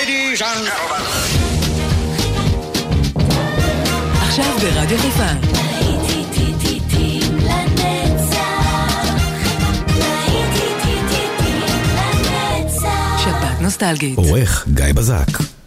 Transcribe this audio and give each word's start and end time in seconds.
Ladies 0.00 0.40
and 0.40 0.66
gentlemen. 0.66 1.02
עכשיו 4.22 4.54
ברדיו 4.60 4.98
חיפה. 4.98 5.26
שבת 13.18 13.60
נוסטלגית. 13.60 14.18
עורך 14.18 14.66
גיא 14.74 14.92
בזק. 14.94 15.59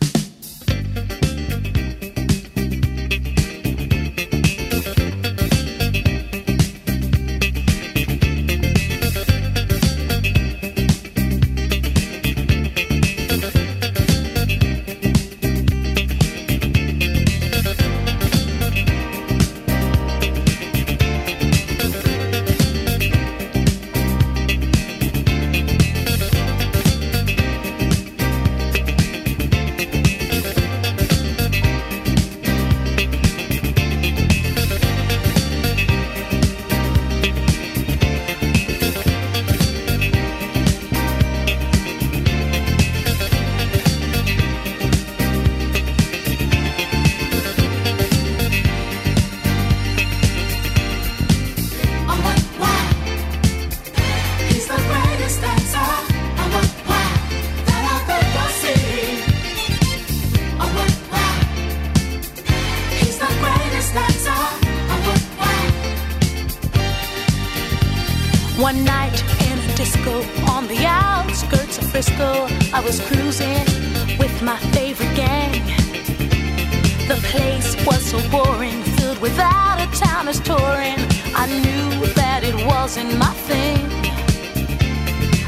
Wasn't 82.96 83.18
my 83.18 83.34
thing. 83.50 83.82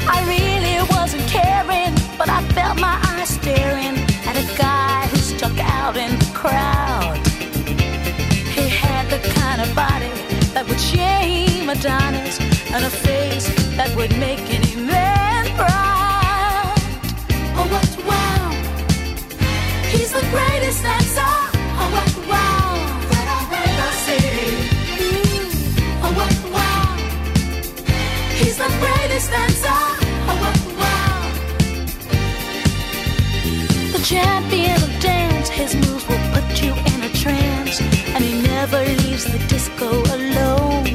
I 0.08 0.18
really 0.34 0.78
wasn't 0.96 1.28
caring, 1.28 1.94
but 2.18 2.28
I 2.28 2.42
felt 2.56 2.80
my 2.80 2.98
eyes 3.10 3.28
staring 3.28 3.94
at 4.26 4.34
a 4.34 4.58
guy 4.58 5.06
who 5.06 5.16
stuck 5.18 5.56
out 5.60 5.96
in 5.96 6.18
the 6.18 6.30
crowd. 6.34 7.24
He 8.56 8.68
had 8.68 9.08
the 9.10 9.20
kind 9.38 9.60
of 9.62 9.72
body 9.76 10.10
that 10.54 10.66
would 10.66 10.80
shame 10.80 11.68
Adonis 11.68 12.40
and 12.74 12.84
a 12.84 12.90
face 12.90 13.46
that 13.76 13.94
would 13.94 14.10
make 14.18 14.42
any 14.50 14.65
greatest. 29.16 29.64
Oh, 29.66 29.96
wow! 30.78 31.30
The 33.92 34.02
champion 34.04 34.82
of 34.82 35.00
dance, 35.00 35.48
his 35.48 35.74
moves 35.74 36.06
will 36.08 36.20
put 36.32 36.62
you 36.62 36.72
in 36.92 37.02
a 37.02 37.08
trance, 37.14 37.80
and 37.80 38.24
he 38.24 38.42
never 38.42 38.78
leaves 38.78 39.24
the 39.24 39.38
disco 39.48 39.88
alone. 39.88 40.86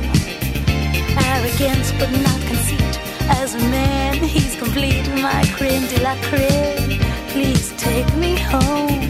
Arrogance, 1.17 1.91
but 1.99 2.11
not 2.11 2.39
conceit. 2.47 2.99
As 3.41 3.55
a 3.55 3.59
man, 3.69 4.15
he's 4.15 4.55
complete. 4.55 5.07
My 5.21 5.43
creme 5.55 5.87
de 5.87 6.01
la 6.01 6.15
creme. 6.29 6.99
Please 7.29 7.73
take 7.77 8.13
me 8.17 8.35
home. 8.37 9.01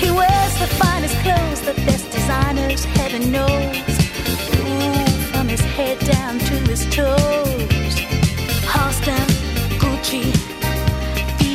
He 0.00 0.10
wears 0.10 0.54
the 0.58 0.68
finest 0.80 1.16
clothes, 1.24 1.60
the 1.62 1.74
best 1.86 2.10
designers, 2.10 2.84
heaven 2.84 3.30
knows. 3.30 3.76
Ooh, 4.56 5.06
from 5.32 5.48
his 5.48 5.60
head 5.76 5.98
down 6.00 6.38
to 6.38 6.54
his 6.70 6.86
toes. 6.94 7.51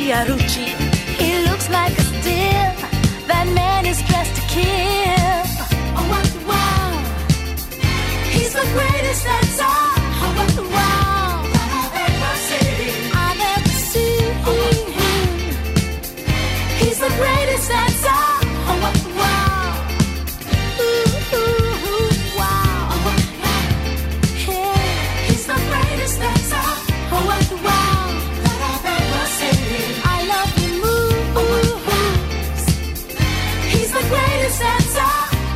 Fiorucci. 0.08 0.68
He 1.18 1.44
looks 1.50 1.68
like 1.68 1.92
a 1.98 2.02
steal. 2.02 2.72
That 3.26 3.46
man 3.54 3.84
is 3.84 4.00
dressed 4.04 4.36
to 4.36 4.42
kill. 4.48 4.97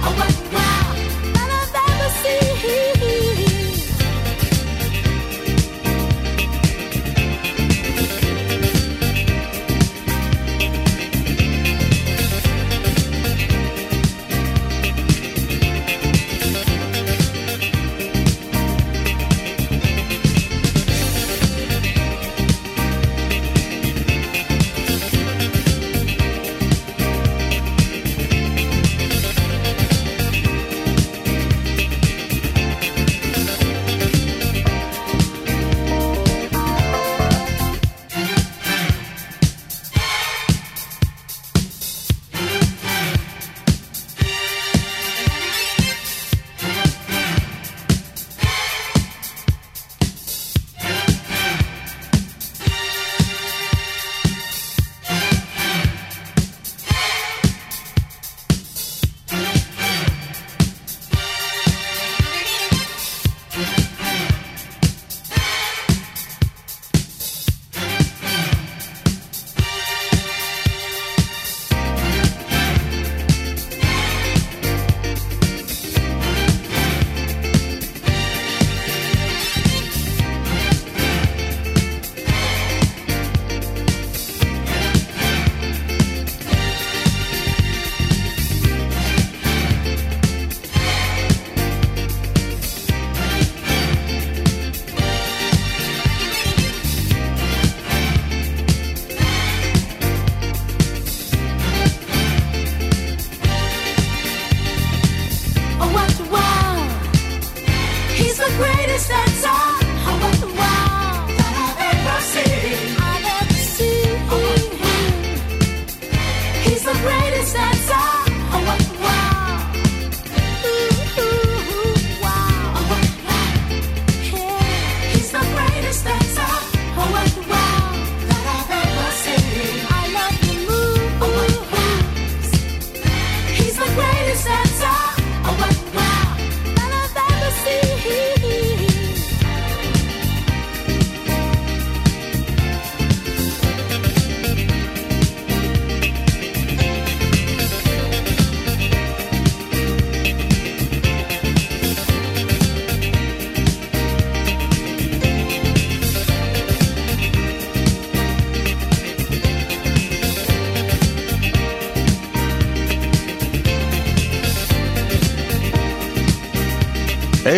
Oh, 0.04 0.12
what 0.16 0.31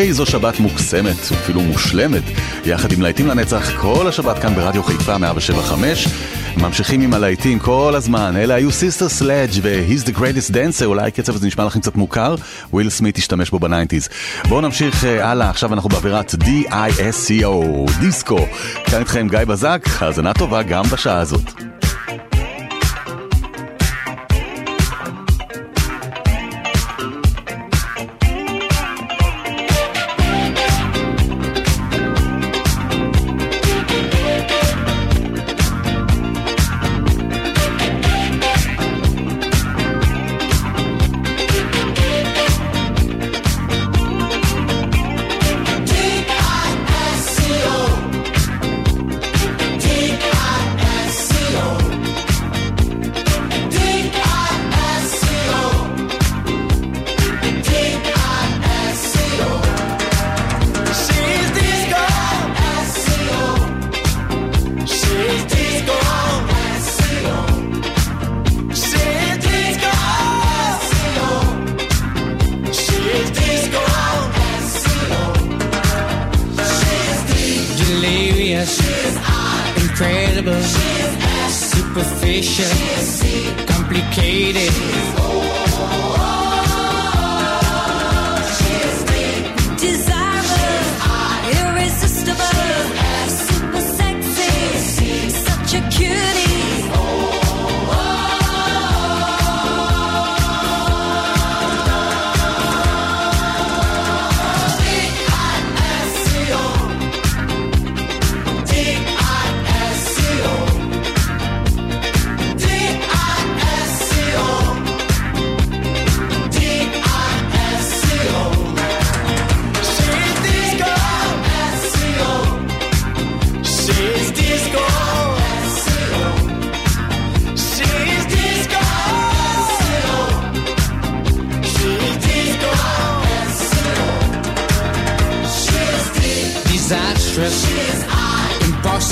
איזו 0.09 0.27
שבת 0.27 0.61
מוקסמת, 0.61 1.33
אפילו 1.33 1.61
מושלמת, 1.61 2.23
יחד 2.65 2.93
עם 2.93 3.03
להיטים 3.03 3.27
לנצח 3.27 3.81
כל 3.81 4.09
השבת 4.09 4.39
כאן 4.39 4.55
ברדיו 4.55 4.83
חיפה 4.83 5.19
175. 5.19 6.09
ממשיכים 6.57 7.01
עם 7.01 7.15
הלהיטים 7.15 7.59
כל 7.59 7.95
הזמן, 7.97 8.37
אלה 8.37 8.55
היו 8.55 8.73
סיסטר 8.73 9.09
סלאג' 9.09 9.51
ו-He's 9.63 10.07
the 10.07 10.13
Greatest 10.19 10.53
Dancer, 10.53 10.85
אולי 10.85 11.09
הקצב 11.09 11.35
הזה 11.35 11.47
נשמע 11.47 11.65
לכם 11.65 11.81
קצת 11.81 11.97
מוכר, 11.97 12.35
וויל 12.73 12.91
סמית 12.91 13.17
השתמש 13.17 13.51
בו 13.51 13.59
בניינטיז. 13.59 14.09
בואו 14.49 14.61
נמשיך 14.61 15.05
uh, 15.05 15.07
הלאה, 15.07 15.51
עכשיו 15.51 15.75
אנחנו 15.75 15.89
באווירת 15.89 16.35
D-I-S-C-O, 16.35 17.91
דיסקו. 18.01 18.47
כאן 18.85 18.99
איתכם 18.99 19.29
גיא 19.31 19.45
בזק, 19.45 19.87
האזנה 19.99 20.35
טובה 20.35 20.63
גם 20.63 20.85
בשעה 20.85 21.19
הזאת. 21.19 21.64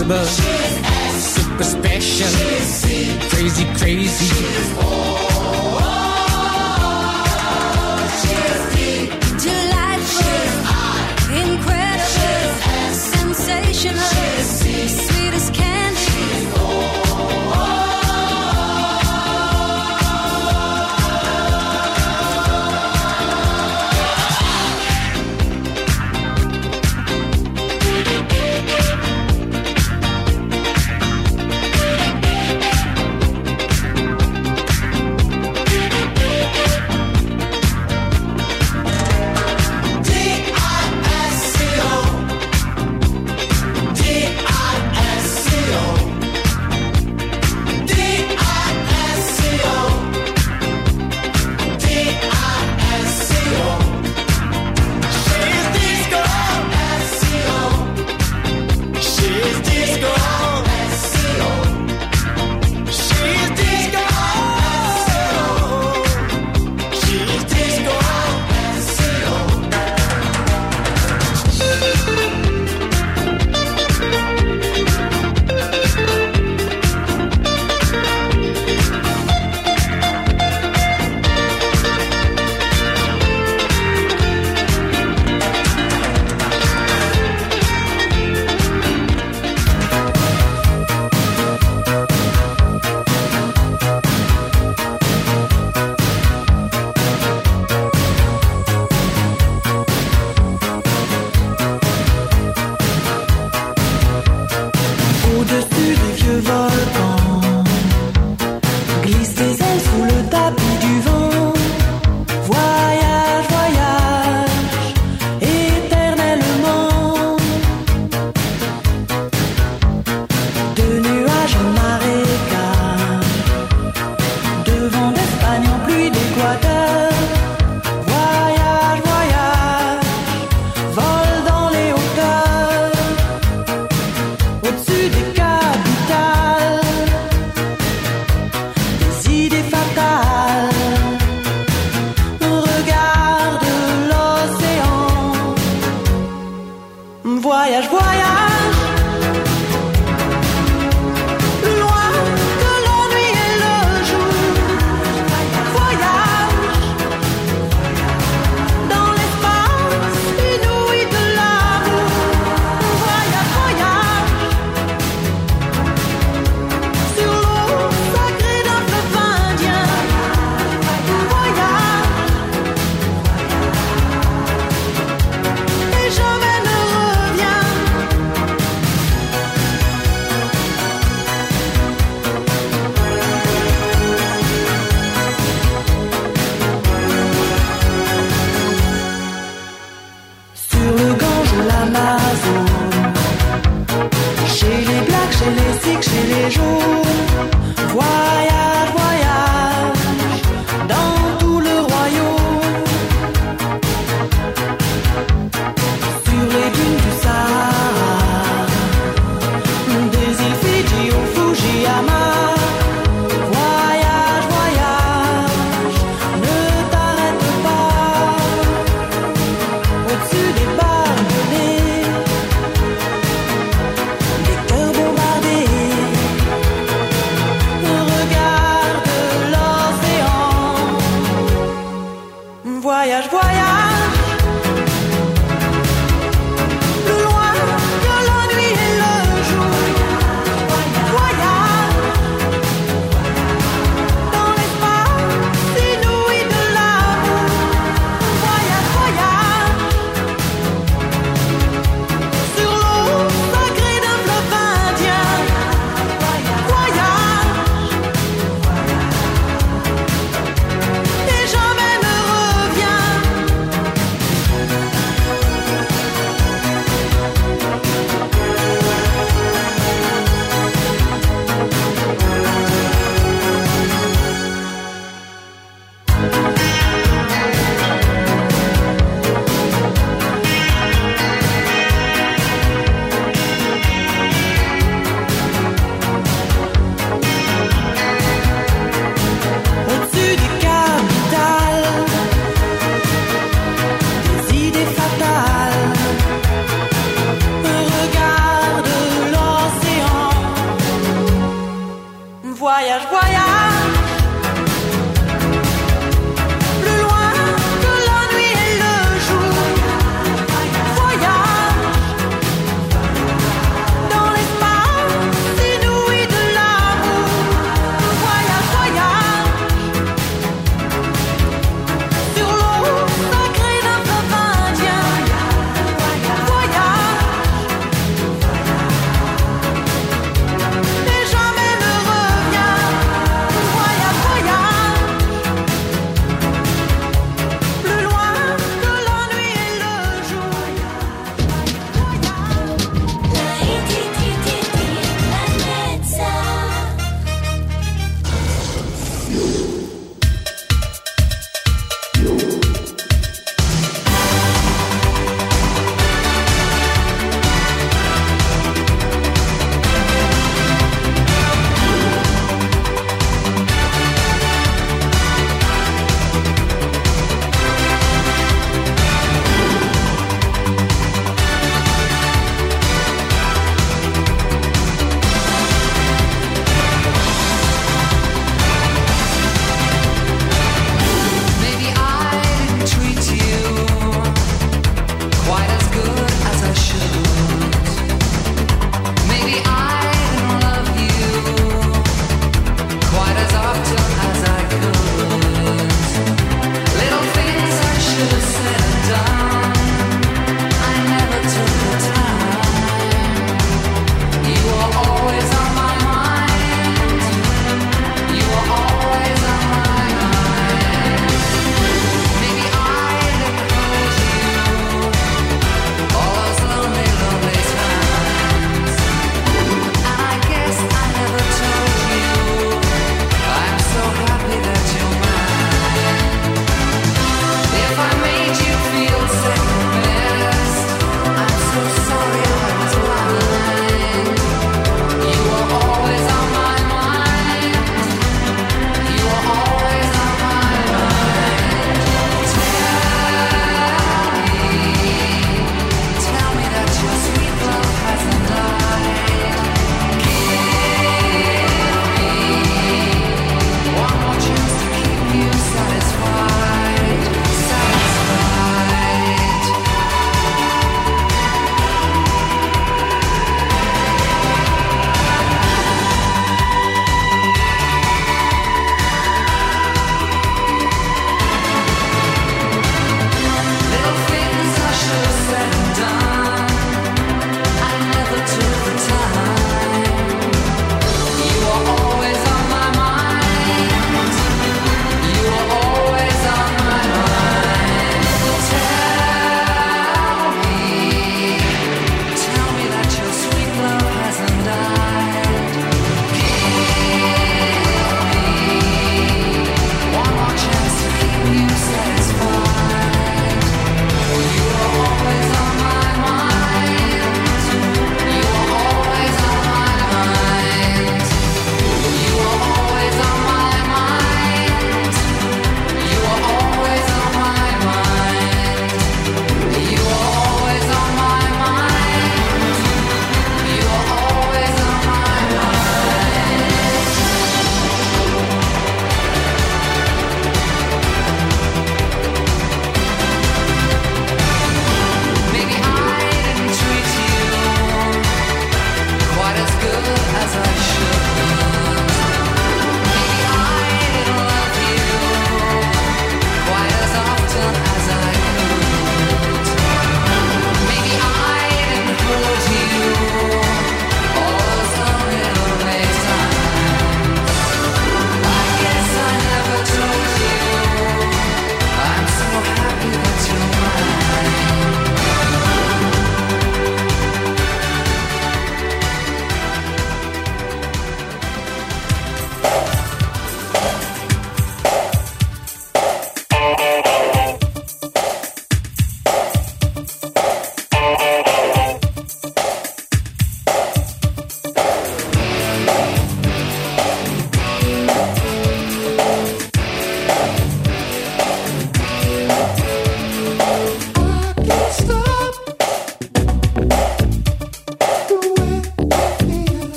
impossible. 0.00 0.24
Super 1.18 1.64
special. 1.64 3.28
Crazy, 3.30 3.64
crazy. 3.78 5.33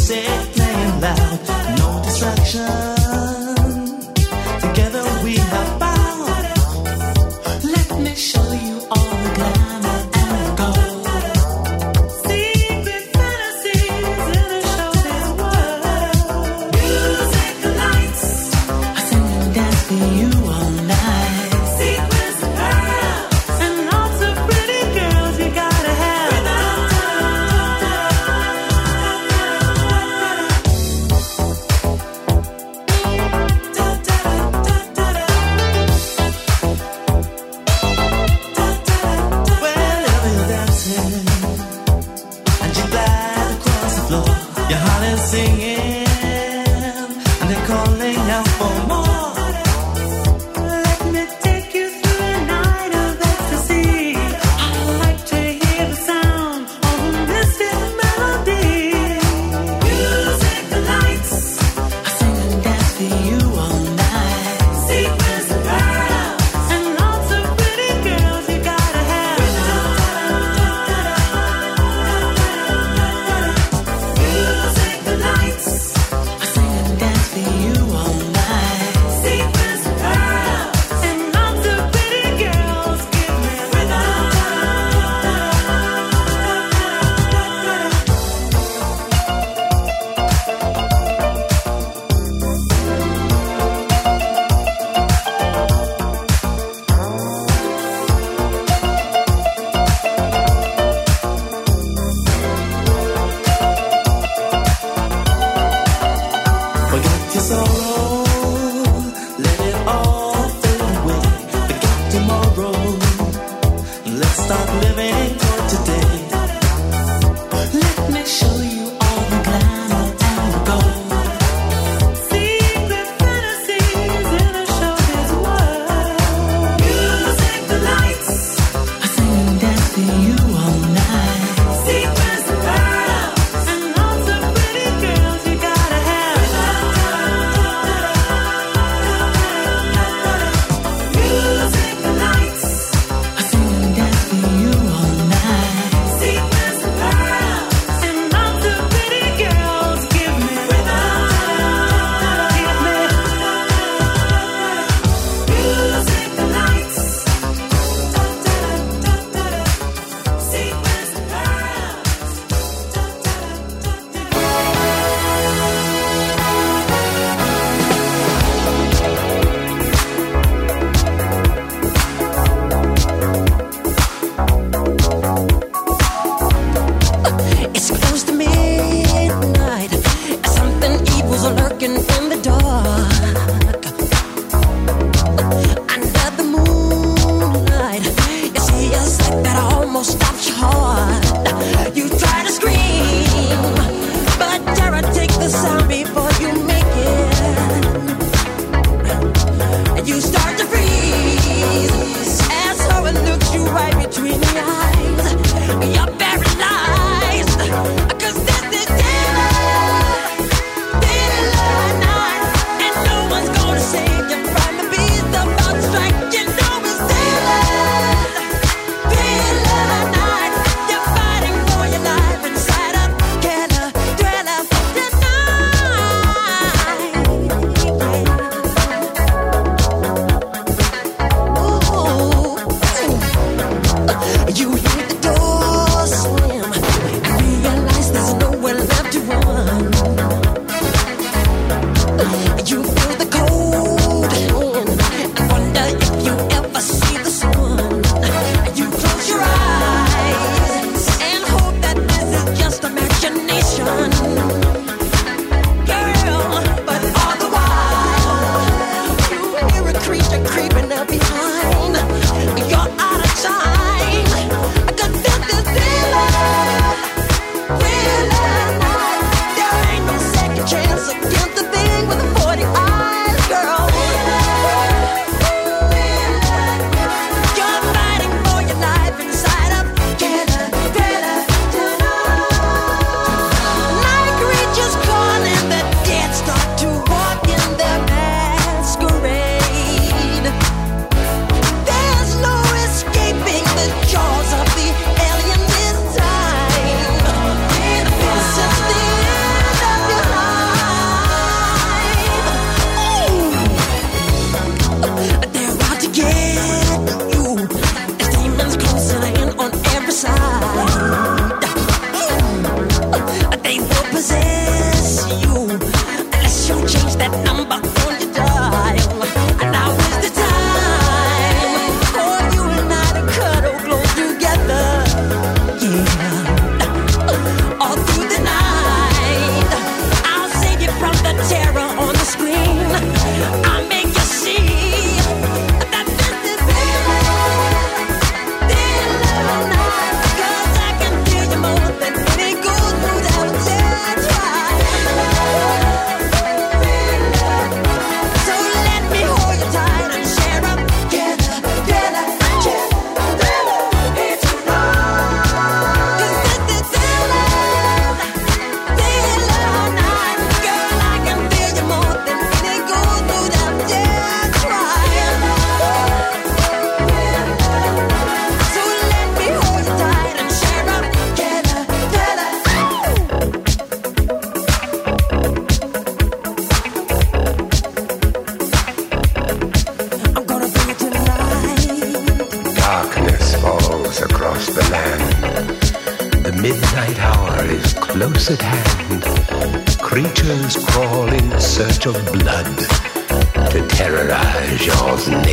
music 0.00 0.24
playing 0.54 1.00
loud, 1.00 1.78
no 1.78 2.02
distractions. 2.02 2.99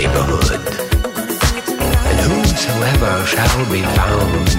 neighborhood. 0.07 0.67
And 2.09 2.19
whosoever 2.27 3.25
shall 3.25 3.71
be 3.71 3.81
found 3.99 4.49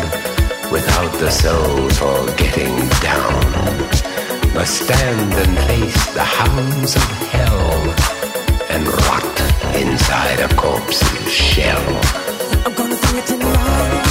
without 0.73 1.13
the 1.19 1.31
soul 1.31 1.89
for 2.01 2.19
getting 2.37 2.77
down 3.01 4.55
must 4.55 4.83
stand 4.85 5.33
and 5.35 5.59
face 5.69 6.15
the 6.15 6.25
hounds 6.25 6.97
of 6.97 7.09
hell 7.33 7.71
and 8.71 8.87
rot 8.87 9.37
inside 9.77 10.41
a 10.41 10.55
corpse's 10.55 11.33
shell. 11.33 11.87
I'm 12.67 12.75
gonna 12.75 12.97
bring 12.97 14.03
it. 14.03 14.08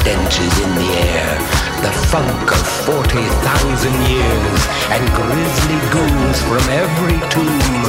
stenches 0.00 0.54
in 0.64 0.72
the 0.80 0.90
air, 1.12 1.30
the 1.84 1.92
funk 2.08 2.48
of 2.56 2.64
40,000 2.88 3.92
years, 4.08 4.60
and 4.94 5.04
grisly 5.12 5.80
goons 5.92 6.38
from 6.48 6.64
every 6.72 7.20
tomb 7.28 7.84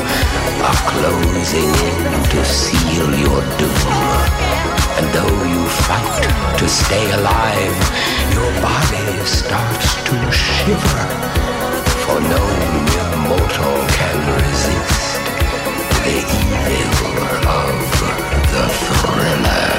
are 0.68 0.82
closing 0.92 1.72
in 1.88 2.12
to 2.32 2.40
seal 2.44 3.10
your 3.16 3.42
doom. 3.60 3.88
And 5.00 5.08
though 5.16 5.38
you 5.54 5.64
fight 5.88 6.24
to 6.60 6.68
stay 6.68 7.06
alive, 7.20 7.80
your 8.36 8.52
body 8.60 9.08
starts 9.26 9.96
to 10.08 10.16
shiver, 10.32 11.04
for 12.04 12.20
no 12.20 12.44
mere 12.88 13.12
mortal 13.30 13.78
can 13.98 14.18
resist 14.44 15.24
the 16.04 16.18
evil 16.44 17.16
of 17.48 17.76
the 18.54 18.66
thriller. 18.84 19.71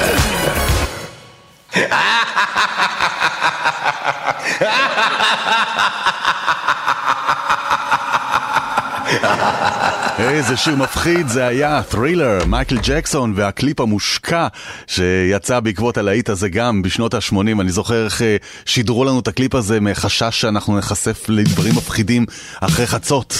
איזה 10.19 10.57
שיר 10.57 10.75
מפחיד 10.75 11.27
זה 11.27 11.47
היה, 11.47 11.81
ת'רילר, 11.89 12.45
מייקל 12.45 12.77
ג'קסון 12.83 13.33
והקליפ 13.35 13.79
המושקע 13.79 14.47
שיצא 14.87 15.59
בעקבות 15.59 15.97
הלהיט 15.97 16.29
הזה 16.29 16.49
גם 16.49 16.81
בשנות 16.81 17.13
ה-80. 17.13 17.61
אני 17.61 17.71
זוכר 17.71 18.05
איך 18.05 18.21
אה, 18.21 18.35
שידרו 18.65 19.05
לנו 19.05 19.19
את 19.19 19.27
הקליפ 19.27 19.55
הזה 19.55 19.79
מחשש 19.79 20.41
שאנחנו 20.41 20.77
נחשף 20.77 21.25
לדברים 21.29 21.75
מפחידים 21.75 22.25
אחרי 22.61 22.87
חצות. 22.87 23.37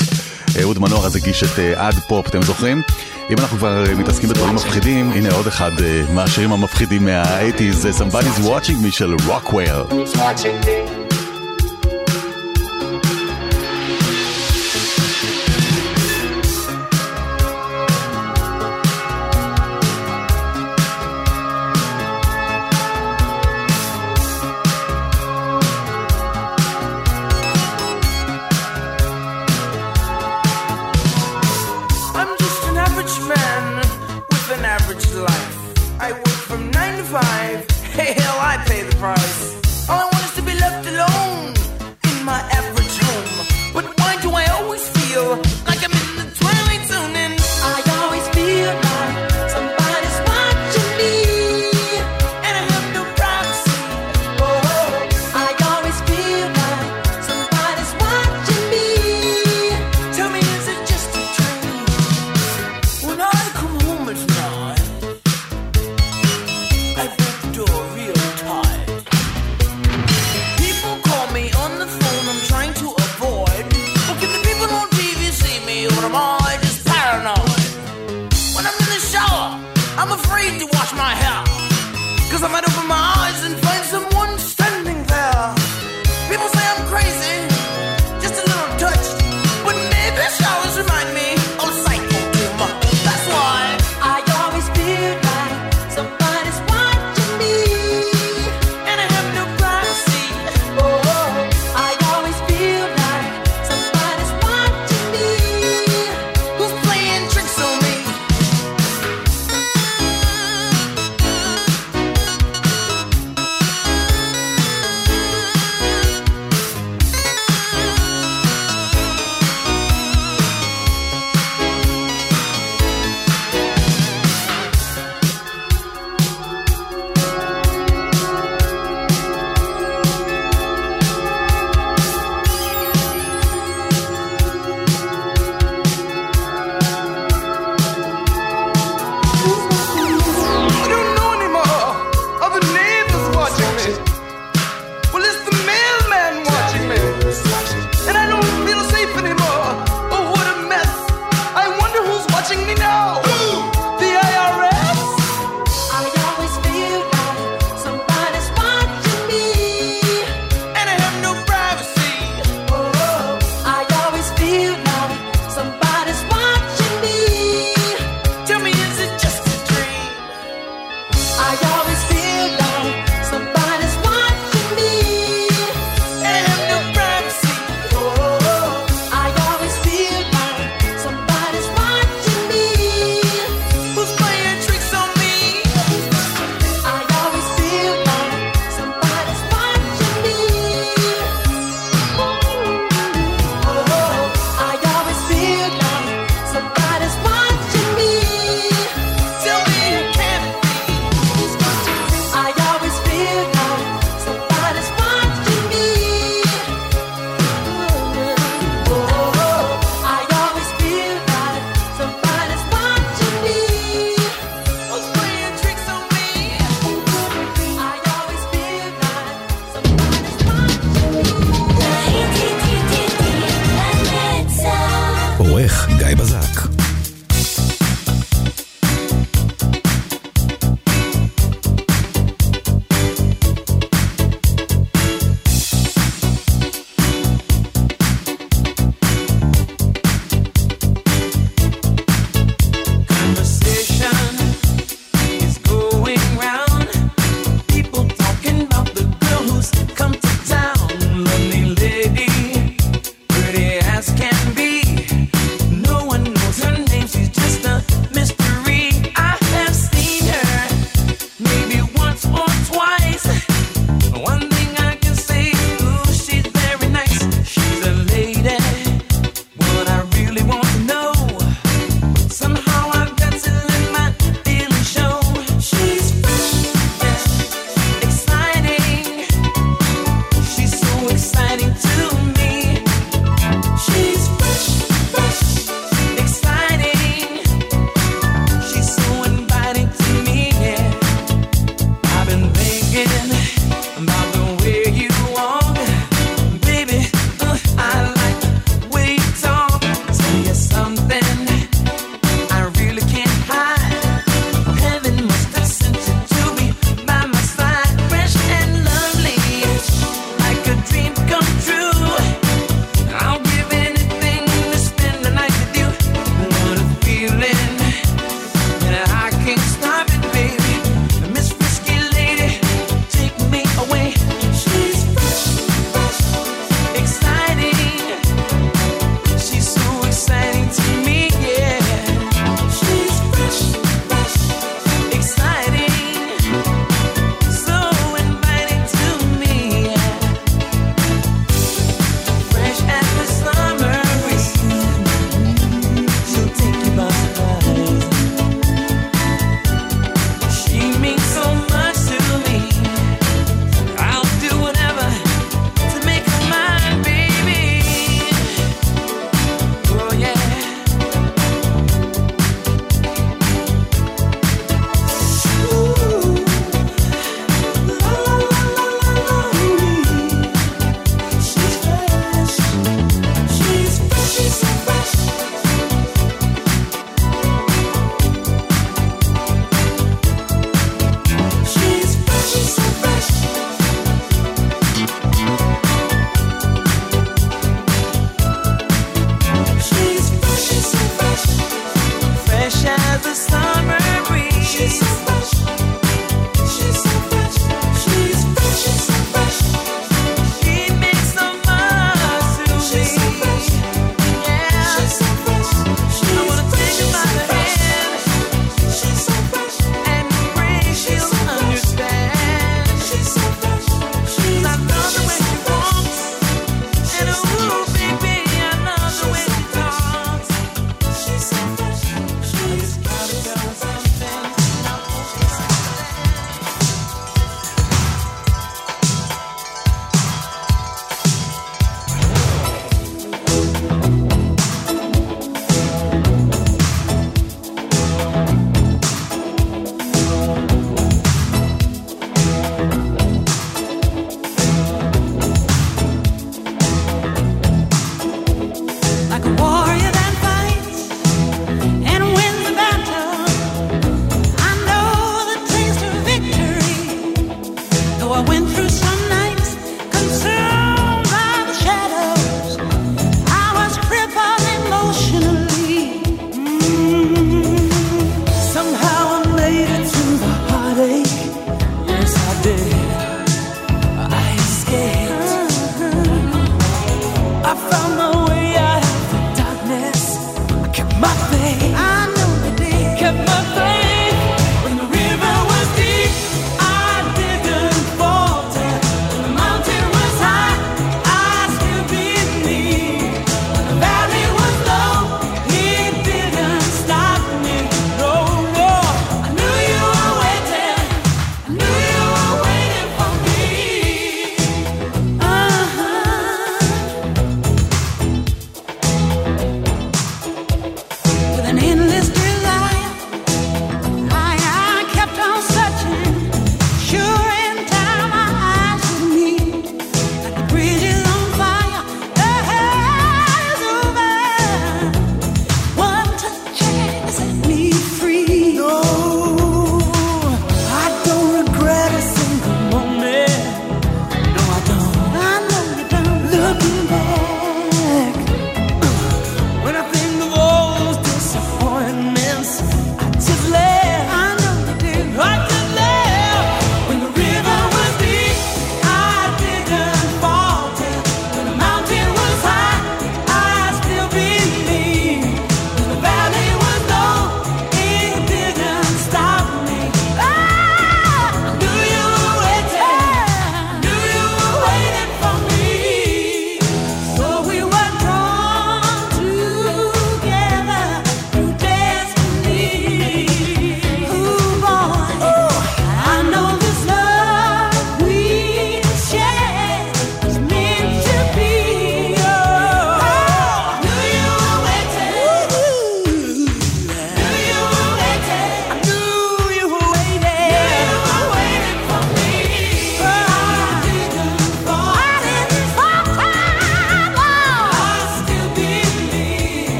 אהוד 0.62 0.80
מנור 0.80 1.06
אז 1.06 1.16
הגיש 1.16 1.44
את 1.44 1.60
אה, 1.60 1.88
עד 1.88 1.96
פופ, 1.96 2.28
אתם 2.28 2.42
זוכרים? 2.42 2.82
אם 3.30 3.36
אנחנו 3.40 3.58
כבר 3.58 3.86
אה, 3.86 3.96
מתעסקים 3.96 4.30
בדברים 4.30 4.56
מפחידים, 4.56 5.12
הנה 5.12 5.34
עוד 5.34 5.48
אחד 5.48 5.72
מהשירים 6.14 6.52
המפחידים 6.52 7.06
מה-80's, 7.06 8.00
Somebody's 8.00 8.42
Watching 8.48 8.86
Me 8.86 8.92
של 8.92 9.16
רוקוויר. 9.28 9.86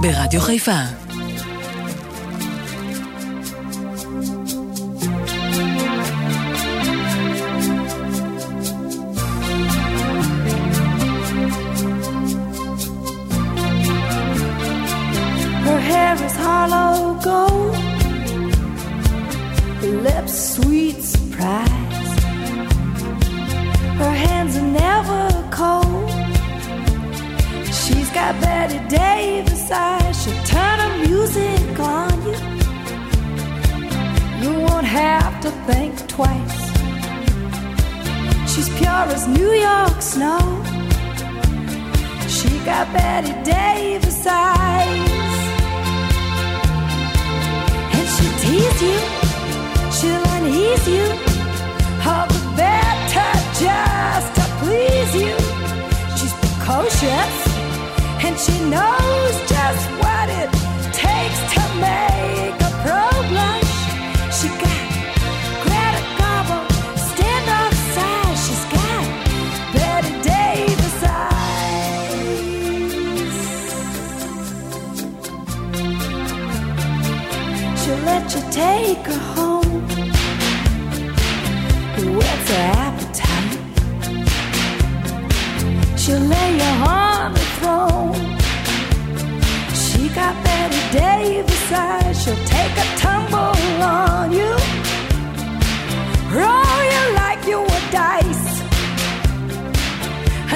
ברדיו 0.00 0.40
חיפה. 0.40 1.09
side, 91.70 92.16
she'll 92.16 92.44
take 92.56 92.74
a 92.84 92.86
tumble 93.04 93.82
on 93.82 94.32
you. 94.38 94.52
Roll 96.38 96.80
you 96.94 97.02
like 97.22 97.42
you 97.50 97.60
were 97.70 97.86
dice 98.00 98.48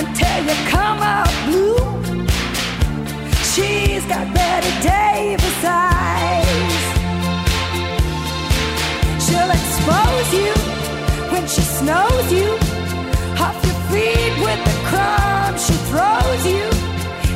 until 0.00 0.38
you 0.48 0.56
come 0.74 1.00
out 1.16 1.34
blue. 1.46 1.78
She's 3.52 4.04
got 4.12 4.24
Bette 4.34 4.72
Davis 4.90 5.60
eyes. 5.64 6.84
She'll 9.24 9.52
expose 9.60 10.30
you 10.40 10.52
when 11.32 11.44
she 11.54 11.62
snows 11.78 12.26
you. 12.38 12.50
Off 13.44 13.56
your 13.66 13.80
feet 13.90 14.34
with 14.46 14.60
the 14.68 14.76
crumbs 14.88 15.60
she 15.66 15.76
throws 15.90 16.42
you. 16.54 16.66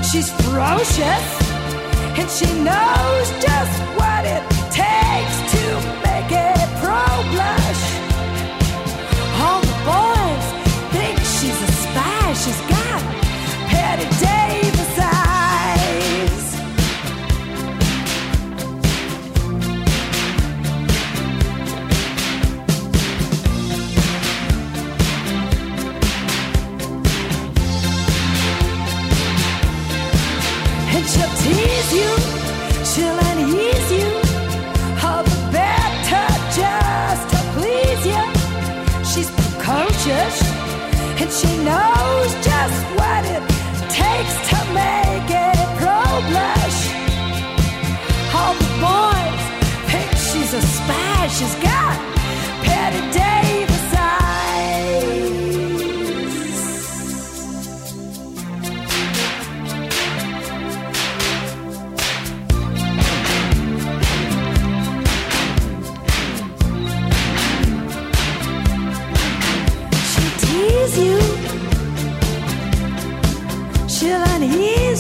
She's 0.08 0.28
ferocious 0.40 1.37
and 2.18 2.28
she 2.30 2.46
knows 2.64 3.30
just 3.40 3.80
what 3.96 4.24
it 4.24 4.57
she'll 31.10 31.34
tease 31.42 31.92
you, 32.00 32.10
she'll 32.84 33.18
unease 33.30 33.90
you, 33.98 34.08
all 35.02 35.22
the 35.24 35.38
better 35.50 36.26
just 36.60 37.24
to 37.32 37.38
please 37.56 38.02
you. 38.12 38.24
She's 39.10 39.30
precocious, 39.38 40.36
and 41.20 41.30
she 41.38 41.50
knows 41.68 42.30
just 42.48 42.78
what 42.98 43.22
it 43.34 43.42
takes 43.88 44.34
to 44.50 44.58
make 44.76 45.28
a 45.32 45.52
pro 45.80 46.02
blush. 46.28 46.80
All 48.38 48.54
the 48.62 48.70
boys 48.84 49.42
think 49.90 50.10
she's 50.28 50.52
a 50.52 50.62
spy, 50.62 51.28
she's 51.28 51.56
got 51.68 51.96
Patty 52.64 53.02
Davis 53.16 53.67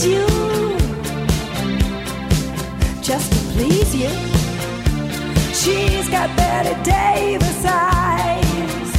you. 0.06 0.26
Just 3.02 3.32
to 3.32 3.38
please 3.52 3.94
you. 3.94 4.10
She's 5.54 6.08
got 6.08 6.34
Bette 6.36 6.74
Davis 6.84 7.64
eyes. 7.64 8.90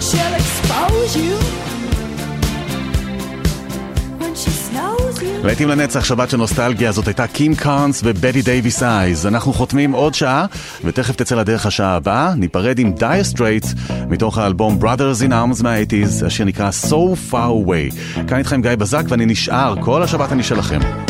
She'll 0.00 0.34
expose 0.34 1.16
you. 1.16 1.67
להיטים 5.44 5.68
לנצח, 5.68 6.04
שבת 6.04 6.30
של 6.30 6.36
נוסטלגיה, 6.36 6.92
זאת 6.92 7.06
הייתה 7.06 7.26
קים 7.26 7.54
קארנס 7.54 8.00
ובדי 8.04 8.42
דייוויס 8.42 8.82
אייז. 8.82 9.26
אנחנו 9.26 9.52
חותמים 9.52 9.92
עוד 9.92 10.14
שעה, 10.14 10.46
ותכף 10.84 11.16
תצא 11.16 11.34
לדרך 11.34 11.66
השעה 11.66 11.96
הבאה. 11.96 12.34
ניפרד 12.34 12.78
עם 12.78 12.92
דייר 12.92 13.24
סטרייטס, 13.24 13.74
מתוך 14.08 14.38
האלבום 14.38 14.78
Brothers 14.82 15.22
in 15.22 15.30
Arms 15.30 15.62
מה-80's, 15.62 16.26
השיר 16.26 16.46
נקרא 16.46 16.70
So 16.90 17.32
Far 17.32 17.66
Away. 17.66 18.18
כאן 18.28 18.38
איתכם 18.38 18.62
גיא 18.62 18.74
בזק, 18.74 19.04
ואני 19.08 19.26
נשאר, 19.26 19.74
כל 19.80 20.02
השבת 20.02 20.32
אני 20.32 20.42
שלכם. 20.42 21.07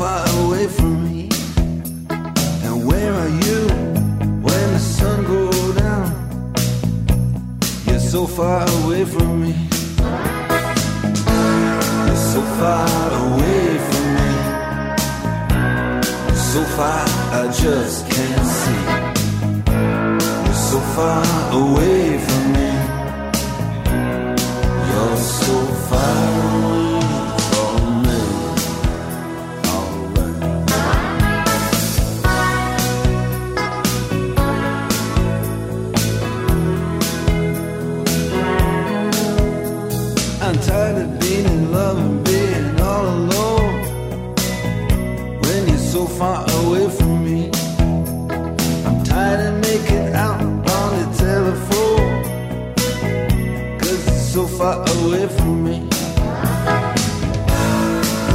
Far 0.00 0.26
away 0.46 0.66
from 0.66 0.94
me. 1.04 1.28
And 2.64 2.86
where 2.86 3.12
are 3.12 3.32
you 3.44 3.60
when 4.46 4.66
the 4.74 4.78
sun 4.78 5.24
goes 5.24 5.74
down? 5.76 6.08
You're 7.86 8.06
so 8.14 8.26
far 8.26 8.62
away 8.78 9.04
from 9.04 9.42
me. 9.42 9.54
You're 12.06 12.24
so 12.32 12.40
far 12.58 12.88
away 13.26 13.66
from 13.88 14.06
me. 14.16 14.30
So 16.50 16.60
far 16.76 17.04
I 17.40 17.42
just 17.62 17.98
can't 18.10 18.46
see. 18.58 18.82
You're 20.46 20.62
so 20.72 20.78
far 20.96 21.22
away 21.62 22.18
from 22.18 22.24
me. 22.24 22.29
Far 54.60 54.76
away 54.76 55.26
from 55.26 55.64
me. 55.64 55.76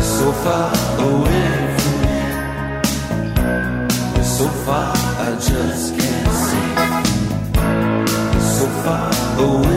So 0.01 0.31
far 0.43 0.71
away 1.07 1.51
from 1.77 1.95
me. 2.03 2.17
You're 4.15 4.29
so 4.37 4.47
far, 4.65 4.91
I 5.25 5.29
just 5.49 5.87
can't 5.97 6.31
see. 6.45 6.69
So 8.57 8.65
far 8.83 9.09
away 9.45 9.74